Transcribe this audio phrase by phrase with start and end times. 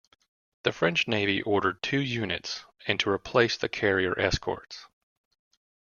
[0.63, 4.87] The French Navy ordered two units, and to replace the carrier escorts.